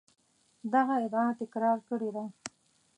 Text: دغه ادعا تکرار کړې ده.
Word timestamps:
دغه 0.73 0.93
ادعا 1.05 1.27
تکرار 1.41 1.77
کړې 1.87 2.09
ده. 2.15 2.23